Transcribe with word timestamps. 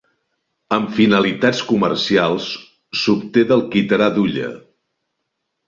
Amb 0.77 0.95
finalitats 0.99 1.59
comercials, 1.73 2.49
s'obté 3.03 3.47
del 3.53 3.65
quitrà 3.77 4.11
d'hulla. 4.19 4.51